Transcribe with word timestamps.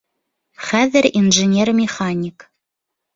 Хәҙер 0.69 1.07
инженер-механик. 1.19 2.47